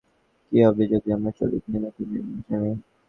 [0.45, 2.75] কী হবে যদি আমরা চলে গিয়ে নতুন জায়গা খুঁজে নেই?